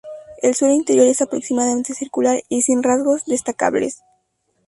[0.41, 4.01] El suelo interior es aproximadamente circular y sin rasgos destacables.